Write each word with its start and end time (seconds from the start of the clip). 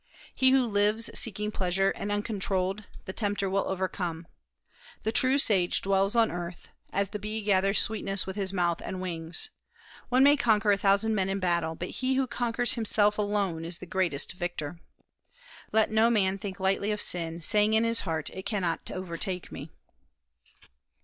He 0.33 0.49
who 0.49 0.65
lives 0.65 1.11
seeking 1.13 1.51
pleasure, 1.51 1.91
and 1.91 2.11
uncontrolled, 2.11 2.85
the 3.05 3.13
tempter 3.13 3.47
will 3.47 3.67
overcome.... 3.69 4.25
The 5.03 5.11
true 5.11 5.37
sage 5.37 5.79
dwells 5.79 6.15
on 6.15 6.31
earth, 6.31 6.69
as 6.91 7.09
the 7.09 7.19
bee 7.19 7.43
gathers 7.43 7.79
sweetness 7.79 8.25
with 8.25 8.35
his 8.35 8.51
mouth 8.51 8.81
and 8.83 8.99
wings.... 8.99 9.51
One 10.09 10.23
may 10.23 10.37
conquer 10.37 10.71
a 10.71 10.77
thousand 10.79 11.13
men 11.13 11.29
in 11.29 11.39
battle, 11.39 11.75
but 11.75 11.91
he 12.01 12.15
who 12.15 12.25
conquers 12.25 12.73
himself 12.73 13.19
alone 13.19 13.63
is 13.63 13.77
the 13.77 13.85
greatest 13.85 14.33
victor.... 14.33 14.79
Let 15.71 15.91
no 15.91 16.09
man 16.09 16.39
think 16.39 16.59
lightly 16.59 16.91
of 16.91 16.99
sin, 16.99 17.43
saying 17.43 17.75
in 17.75 17.83
his 17.83 17.99
heart, 18.01 18.31
'It 18.31 18.43
cannot 18.43 18.89
overtake 18.89 19.51
me.'... 19.51 19.69